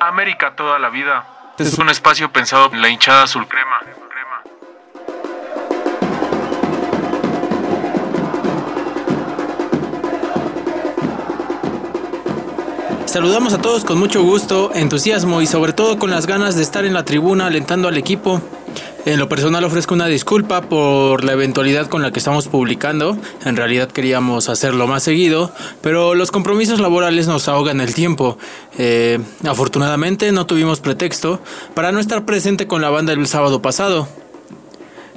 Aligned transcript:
América 0.00 0.54
toda 0.54 0.78
la 0.78 0.90
vida. 0.90 1.26
Es 1.58 1.78
un 1.78 1.88
espacio 1.88 2.32
pensado 2.32 2.70
en 2.72 2.82
la 2.82 2.88
hinchada 2.88 3.24
azul 3.24 3.46
crema. 3.48 3.80
Saludamos 13.06 13.54
a 13.54 13.58
todos 13.58 13.84
con 13.84 13.98
mucho 13.98 14.22
gusto, 14.22 14.70
entusiasmo 14.74 15.40
y 15.40 15.46
sobre 15.46 15.72
todo 15.72 15.98
con 15.98 16.10
las 16.10 16.26
ganas 16.26 16.56
de 16.56 16.62
estar 16.62 16.84
en 16.84 16.92
la 16.92 17.04
tribuna 17.04 17.46
alentando 17.46 17.88
al 17.88 17.96
equipo. 17.96 18.42
En 19.08 19.18
lo 19.18 19.26
personal 19.26 19.64
ofrezco 19.64 19.94
una 19.94 20.04
disculpa 20.04 20.60
por 20.60 21.24
la 21.24 21.32
eventualidad 21.32 21.86
con 21.86 22.02
la 22.02 22.10
que 22.10 22.18
estamos 22.18 22.46
publicando. 22.46 23.16
En 23.46 23.56
realidad 23.56 23.90
queríamos 23.90 24.50
hacerlo 24.50 24.86
más 24.86 25.02
seguido, 25.02 25.50
pero 25.80 26.14
los 26.14 26.30
compromisos 26.30 26.78
laborales 26.78 27.26
nos 27.26 27.48
ahogan 27.48 27.80
el 27.80 27.94
tiempo. 27.94 28.36
Eh, 28.76 29.18
afortunadamente 29.46 30.30
no 30.30 30.44
tuvimos 30.44 30.80
pretexto 30.80 31.40
para 31.72 31.90
no 31.90 32.00
estar 32.00 32.26
presente 32.26 32.66
con 32.66 32.82
la 32.82 32.90
banda 32.90 33.14
el 33.14 33.26
sábado 33.26 33.62
pasado. 33.62 34.06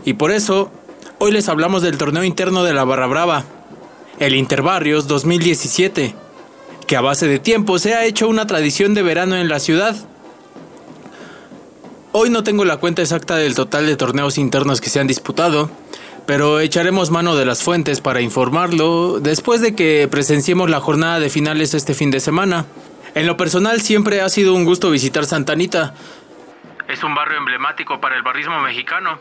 Y 0.06 0.14
por 0.14 0.32
eso, 0.32 0.72
hoy 1.20 1.34
les 1.34 1.50
hablamos 1.50 1.82
del 1.82 1.98
torneo 1.98 2.24
interno 2.24 2.64
de 2.64 2.74
la 2.74 2.86
Barra 2.86 3.08
Brava, 3.08 3.44
el 4.20 4.36
Interbarrios 4.36 5.10
2017 5.10 6.16
que 6.88 6.96
a 6.96 7.02
base 7.02 7.28
de 7.28 7.40
tiempo 7.40 7.78
se 7.78 7.94
ha 7.94 8.06
hecho 8.06 8.30
una 8.30 8.48
tradición 8.48 8.94
de 8.94 9.02
verano 9.02 9.36
en 9.36 9.50
la 9.50 9.60
ciudad. 9.60 9.96
Hoy 12.14 12.30
no 12.30 12.44
tengo 12.44 12.66
la 12.66 12.76
cuenta 12.76 13.02
exacta 13.02 13.38
del 13.38 13.56
total 13.56 13.86
de 13.86 13.96
torneos 13.96 14.38
internos 14.38 14.82
que 14.82 14.90
se 14.90 15.00
han 15.00 15.08
disputado, 15.08 15.72
pero 16.28 16.60
echaremos 16.60 17.10
mano 17.10 17.38
de 17.38 17.46
las 17.46 17.64
fuentes 17.64 18.02
para 18.02 18.20
informarlo 18.20 19.22
después 19.22 19.62
de 19.62 19.76
que 19.78 20.10
presenciemos 20.12 20.70
la 20.70 20.82
jornada 20.82 21.22
de 21.22 21.30
finales 21.30 21.74
este 21.74 21.94
fin 21.94 22.12
de 22.12 22.20
semana. 22.20 22.66
En 23.16 23.28
lo 23.28 23.38
personal 23.38 23.80
siempre 23.80 24.20
ha 24.20 24.28
sido 24.28 24.54
un 24.54 24.66
gusto 24.66 24.92
visitar 24.92 25.24
Santa 25.24 25.54
Anita. 25.54 25.94
Es 26.90 27.02
un 27.02 27.16
barrio 27.16 27.38
emblemático 27.38 28.02
para 28.02 28.18
el 28.18 28.24
barrismo 28.24 28.60
mexicano. 28.60 29.18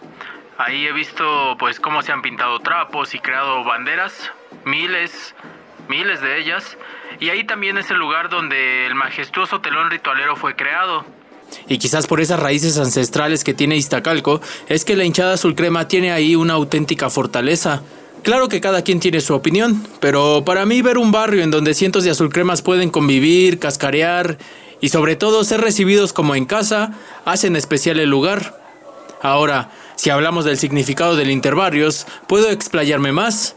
Ahí 0.59 0.85
he 0.85 0.93
visto 0.93 1.55
pues 1.61 1.79
cómo 1.79 2.03
se 2.03 2.11
han 2.11 2.23
pintado 2.23 2.59
trapos 2.59 3.15
y 3.15 3.21
creado 3.21 3.63
banderas, 3.63 4.33
miles, 4.65 5.37
miles 5.89 6.21
de 6.21 6.41
ellas, 6.41 6.77
y 7.21 7.29
ahí 7.29 7.45
también 7.45 7.79
es 7.79 7.89
el 7.93 7.99
lugar 7.99 8.31
donde 8.31 8.87
el 8.87 8.97
majestuoso 8.97 9.61
telón 9.61 9.93
ritualero 9.93 10.35
fue 10.35 10.57
creado. 10.57 11.05
Y 11.69 11.79
quizás 11.79 12.07
por 12.07 12.21
esas 12.21 12.41
raíces 12.41 12.79
ancestrales 12.79 13.45
que 13.45 13.55
tiene 13.55 13.77
Iztacalco, 13.77 14.41
es 14.69 14.85
que 14.85 14.97
la 14.97 15.05
hinchada 15.05 15.35
azul 15.35 15.55
crema 15.55 15.89
tiene 15.89 16.13
ahí 16.13 16.37
una 16.37 16.55
auténtica 16.55 17.11
fortaleza. 17.11 17.83
Claro 18.23 18.49
que 18.49 18.61
cada 18.61 18.83
quien 18.83 19.01
tiene 19.01 19.21
su 19.21 19.35
opinión, 19.35 19.87
pero 20.01 20.43
para 20.45 20.67
mí 20.67 20.83
ver 20.83 20.99
un 20.99 21.11
barrio 21.11 21.43
en 21.43 21.51
donde 21.51 21.75
cientos 21.75 22.05
de 22.05 22.11
azul 22.11 22.31
cremas 22.31 22.61
pueden 22.61 22.91
convivir, 22.91 23.59
cascarear 23.59 24.37
y 24.81 24.91
sobre 24.91 25.17
todo 25.17 25.43
ser 25.45 25.61
recibidos 25.61 26.13
como 26.13 26.35
en 26.35 26.45
casa, 26.45 26.93
hacen 27.25 27.57
especial 27.57 27.99
el 27.99 28.11
lugar. 28.11 28.61
Ahora, 29.23 29.71
si 29.97 30.11
hablamos 30.11 30.45
del 30.45 30.59
significado 30.59 31.17
del 31.17 31.31
interbarrios, 31.31 32.07
puedo 32.27 32.51
explayarme 32.51 33.13
más. 33.13 33.57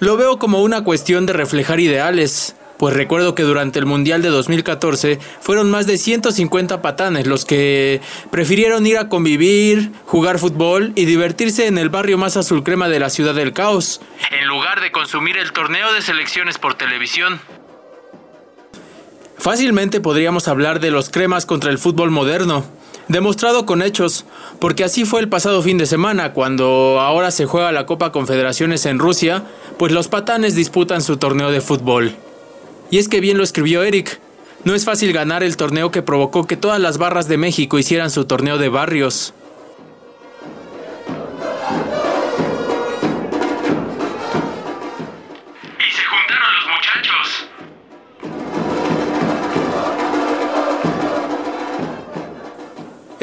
Lo 0.00 0.16
veo 0.16 0.38
como 0.38 0.62
una 0.62 0.84
cuestión 0.84 1.26
de 1.26 1.32
reflejar 1.32 1.80
ideales, 1.80 2.54
pues 2.82 2.96
recuerdo 2.96 3.36
que 3.36 3.44
durante 3.44 3.78
el 3.78 3.86
Mundial 3.86 4.22
de 4.22 4.28
2014 4.30 5.20
fueron 5.40 5.70
más 5.70 5.86
de 5.86 5.96
150 5.98 6.82
patanes 6.82 7.28
los 7.28 7.44
que 7.44 8.00
prefirieron 8.32 8.84
ir 8.84 8.98
a 8.98 9.08
convivir, 9.08 9.92
jugar 10.04 10.40
fútbol 10.40 10.90
y 10.96 11.04
divertirse 11.04 11.68
en 11.68 11.78
el 11.78 11.90
barrio 11.90 12.18
más 12.18 12.36
azul 12.36 12.64
crema 12.64 12.88
de 12.88 12.98
la 12.98 13.08
ciudad 13.08 13.36
del 13.36 13.52
caos, 13.52 14.00
en 14.32 14.48
lugar 14.48 14.80
de 14.80 14.90
consumir 14.90 15.36
el 15.36 15.52
torneo 15.52 15.92
de 15.92 16.02
selecciones 16.02 16.58
por 16.58 16.74
televisión. 16.74 17.40
Fácilmente 19.38 20.00
podríamos 20.00 20.48
hablar 20.48 20.80
de 20.80 20.90
los 20.90 21.08
cremas 21.08 21.46
contra 21.46 21.70
el 21.70 21.78
fútbol 21.78 22.10
moderno, 22.10 22.64
demostrado 23.06 23.64
con 23.64 23.80
hechos, 23.80 24.24
porque 24.58 24.82
así 24.82 25.04
fue 25.04 25.20
el 25.20 25.28
pasado 25.28 25.62
fin 25.62 25.78
de 25.78 25.86
semana, 25.86 26.32
cuando 26.32 26.98
ahora 26.98 27.30
se 27.30 27.46
juega 27.46 27.70
la 27.70 27.86
Copa 27.86 28.10
Confederaciones 28.10 28.86
en 28.86 28.98
Rusia, 28.98 29.44
pues 29.78 29.92
los 29.92 30.08
patanes 30.08 30.56
disputan 30.56 31.00
su 31.00 31.16
torneo 31.16 31.52
de 31.52 31.60
fútbol. 31.60 32.16
Y 32.92 32.98
es 32.98 33.08
que 33.08 33.20
bien 33.20 33.38
lo 33.38 33.42
escribió 33.42 33.82
Eric. 33.84 34.20
No 34.64 34.74
es 34.74 34.84
fácil 34.84 35.14
ganar 35.14 35.42
el 35.42 35.56
torneo 35.56 35.90
que 35.90 36.02
provocó 36.02 36.46
que 36.46 36.58
todas 36.58 36.78
las 36.78 36.98
barras 36.98 37.26
de 37.26 37.38
México 37.38 37.78
hicieran 37.78 38.10
su 38.10 38.26
torneo 38.26 38.58
de 38.58 38.68
barrios. 38.68 39.32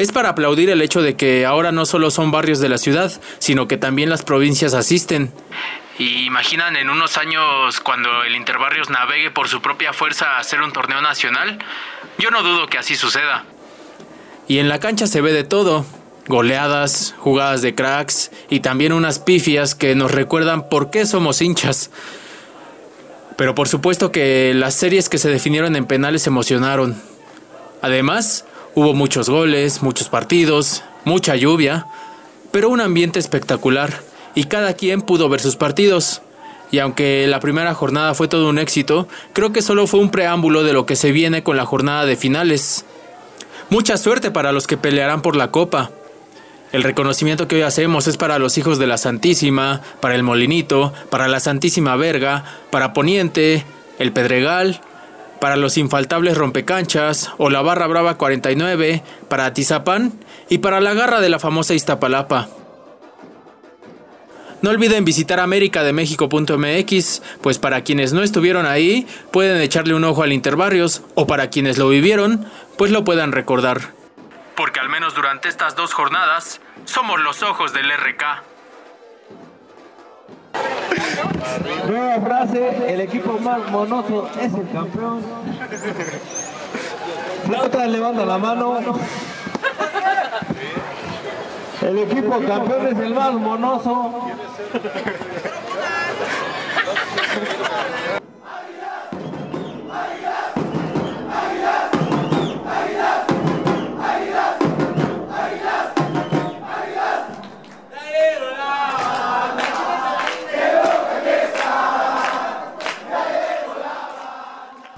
Es 0.00 0.12
para 0.12 0.30
aplaudir 0.30 0.70
el 0.70 0.80
hecho 0.80 1.02
de 1.02 1.14
que 1.14 1.44
ahora 1.44 1.72
no 1.72 1.84
solo 1.84 2.10
son 2.10 2.30
barrios 2.30 2.58
de 2.58 2.70
la 2.70 2.78
ciudad, 2.78 3.12
sino 3.38 3.68
que 3.68 3.76
también 3.76 4.08
las 4.08 4.22
provincias 4.22 4.72
asisten. 4.72 5.30
¿Y 5.98 6.24
imaginan 6.24 6.74
en 6.76 6.88
unos 6.88 7.18
años 7.18 7.80
cuando 7.80 8.24
el 8.24 8.34
Interbarrios 8.34 8.88
navegue 8.88 9.30
por 9.30 9.48
su 9.48 9.60
propia 9.60 9.92
fuerza 9.92 10.36
a 10.36 10.38
hacer 10.38 10.62
un 10.62 10.72
torneo 10.72 11.02
nacional? 11.02 11.58
Yo 12.18 12.30
no 12.30 12.42
dudo 12.42 12.66
que 12.68 12.78
así 12.78 12.96
suceda. 12.96 13.44
Y 14.48 14.56
en 14.56 14.70
la 14.70 14.80
cancha 14.80 15.06
se 15.06 15.20
ve 15.20 15.34
de 15.34 15.44
todo. 15.44 15.84
Goleadas, 16.28 17.14
jugadas 17.18 17.60
de 17.60 17.74
cracks 17.74 18.30
y 18.48 18.60
también 18.60 18.94
unas 18.94 19.18
pifias 19.18 19.74
que 19.74 19.94
nos 19.94 20.12
recuerdan 20.12 20.70
por 20.70 20.90
qué 20.90 21.04
somos 21.04 21.42
hinchas. 21.42 21.90
Pero 23.36 23.54
por 23.54 23.68
supuesto 23.68 24.10
que 24.12 24.54
las 24.54 24.72
series 24.72 25.10
que 25.10 25.18
se 25.18 25.28
definieron 25.28 25.76
en 25.76 25.84
penales 25.84 26.26
emocionaron. 26.26 26.96
Además, 27.82 28.46
hubo 28.74 28.94
muchos 28.94 29.28
goles, 29.28 29.82
muchos 29.82 30.08
partidos, 30.08 30.82
mucha 31.04 31.36
lluvia, 31.36 31.86
pero 32.52 32.68
un 32.68 32.80
ambiente 32.80 33.18
espectacular 33.18 34.02
y 34.34 34.44
cada 34.44 34.74
quien 34.74 35.02
pudo 35.02 35.28
ver 35.28 35.40
sus 35.40 35.56
partidos. 35.56 36.22
Y 36.70 36.78
aunque 36.78 37.26
la 37.26 37.40
primera 37.40 37.74
jornada 37.74 38.14
fue 38.14 38.28
todo 38.28 38.48
un 38.48 38.58
éxito, 38.58 39.08
creo 39.32 39.52
que 39.52 39.62
solo 39.62 39.86
fue 39.86 40.00
un 40.00 40.10
preámbulo 40.10 40.62
de 40.62 40.72
lo 40.72 40.86
que 40.86 40.96
se 40.96 41.10
viene 41.10 41.42
con 41.42 41.56
la 41.56 41.66
jornada 41.66 42.06
de 42.06 42.16
finales. 42.16 42.84
Mucha 43.70 43.96
suerte 43.96 44.30
para 44.30 44.52
los 44.52 44.66
que 44.66 44.76
pelearán 44.76 45.22
por 45.22 45.34
la 45.36 45.50
copa. 45.50 45.90
El 46.72 46.84
reconocimiento 46.84 47.48
que 47.48 47.56
hoy 47.56 47.62
hacemos 47.62 48.06
es 48.06 48.16
para 48.16 48.38
los 48.38 48.56
hijos 48.56 48.78
de 48.78 48.86
la 48.86 48.98
Santísima, 48.98 49.80
para 50.00 50.14
el 50.14 50.22
Molinito, 50.22 50.92
para 51.10 51.26
la 51.26 51.40
Santísima 51.40 51.96
Verga, 51.96 52.44
para 52.70 52.92
Poniente, 52.92 53.64
el 53.98 54.12
Pedregal, 54.12 54.80
para 55.40 55.56
los 55.56 55.76
infaltables 55.76 56.36
rompecanchas 56.36 57.32
o 57.38 57.50
la 57.50 57.62
Barra 57.62 57.86
Brava 57.86 58.16
49, 58.16 59.02
para 59.28 59.46
Atizapán 59.46 60.12
y 60.48 60.58
para 60.58 60.80
la 60.80 60.94
garra 60.94 61.20
de 61.20 61.28
la 61.28 61.38
famosa 61.38 61.74
Iztapalapa. 61.74 62.48
No 64.62 64.68
olviden 64.68 65.06
visitar 65.06 65.40
americademexico.mx, 65.40 67.22
pues 67.40 67.58
para 67.58 67.82
quienes 67.82 68.12
no 68.12 68.22
estuvieron 68.22 68.66
ahí, 68.66 69.06
pueden 69.32 69.58
echarle 69.62 69.94
un 69.94 70.04
ojo 70.04 70.22
al 70.22 70.34
Interbarrios, 70.34 71.02
o 71.14 71.26
para 71.26 71.48
quienes 71.48 71.78
lo 71.78 71.88
vivieron, 71.88 72.46
pues 72.76 72.90
lo 72.90 73.02
puedan 73.02 73.32
recordar. 73.32 73.94
Porque 74.56 74.80
al 74.80 74.90
menos 74.90 75.14
durante 75.14 75.48
estas 75.48 75.76
dos 75.76 75.94
jornadas, 75.94 76.60
somos 76.84 77.18
los 77.20 77.42
ojos 77.42 77.72
del 77.72 77.90
RK. 77.90 78.49
Nueva 81.86 82.20
frase, 82.20 82.92
el 82.92 83.00
equipo 83.00 83.38
más 83.38 83.70
monoso 83.70 84.28
es 84.40 84.52
el 84.54 84.70
campeón. 84.70 85.22
Flauta 87.46 87.86
levanta 87.86 88.24
la 88.26 88.38
mano. 88.38 88.78
El 91.82 91.98
equipo 91.98 92.38
campeón 92.46 92.86
es 92.88 92.98
el 92.98 93.14
más 93.14 93.32
monoso. 93.34 94.12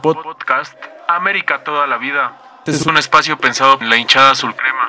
Podcast 0.03 0.75
América 1.07 1.63
toda 1.63 1.87
la 1.87 1.97
vida. 1.97 2.37
Este 2.67 2.73
es 2.73 2.87
un 2.87 2.97
espacio 2.97 3.39
pensado 3.39 3.79
en 3.81 3.89
la 3.89 3.97
hinchada 3.97 4.33
azul 4.33 4.55
crema. 4.55 4.82